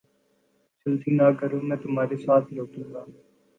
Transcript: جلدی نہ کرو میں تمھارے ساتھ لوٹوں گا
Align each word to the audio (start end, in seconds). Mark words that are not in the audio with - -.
جلدی 0.81 1.11
نہ 1.17 1.27
کرو 1.39 1.59
میں 1.67 1.77
تمھارے 1.83 2.15
ساتھ 2.25 2.47
لوٹوں 2.55 2.85
گا 2.93 3.01